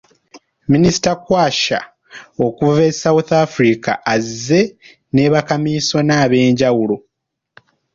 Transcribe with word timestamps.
Minisita 0.71 1.11
Skwatsha 1.15 1.79
okuva 2.45 2.81
e 2.89 2.93
South 3.01 3.31
Africa 3.45 3.91
yazze 4.07 4.61
ne 5.13 5.23
bakamiisona 5.33 6.13
ab'enjawulo. 6.23 6.97